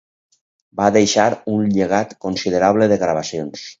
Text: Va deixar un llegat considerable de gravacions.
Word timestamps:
Va 0.79 0.87
deixar 0.95 1.27
un 1.57 1.69
llegat 1.75 2.17
considerable 2.27 2.89
de 2.93 2.99
gravacions. 3.05 3.69